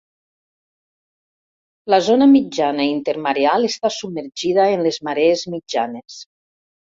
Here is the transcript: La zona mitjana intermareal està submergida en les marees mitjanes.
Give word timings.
La 1.93 1.99
zona 2.07 2.27
mitjana 2.31 2.87
intermareal 2.93 3.67
està 3.69 3.93
submergida 3.99 4.67
en 4.77 4.83
les 4.87 5.01
marees 5.09 5.45
mitjanes. 5.57 6.19